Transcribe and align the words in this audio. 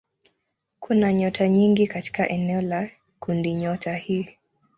Kuna 0.79 1.13
nyota 1.13 1.47
nyingi 1.47 1.87
katika 1.87 2.29
eneo 2.29 2.61
la 2.61 2.89
kundinyota 3.19 3.95
hii. 3.95 4.29